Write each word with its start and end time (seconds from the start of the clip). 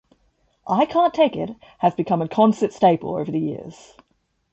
"I 0.65 0.87
Can't 0.87 1.13
Take 1.13 1.35
It" 1.35 1.51
has 1.77 1.93
become 1.93 2.23
a 2.23 2.27
concert 2.27 2.73
staple 2.73 3.15
over 3.17 3.29
the 3.31 3.37
years. 3.37 3.93